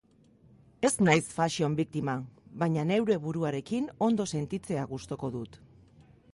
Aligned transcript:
Ez 0.87 0.89
naiz 1.07 1.27
fashion 1.33 1.75
victim-a, 1.81 2.15
baina 2.65 2.87
neure 2.93 3.19
buruarekin 3.29 3.93
ondo 4.09 4.29
sentitzea 4.37 4.91
gustuko 4.95 5.35
dut. 5.41 5.65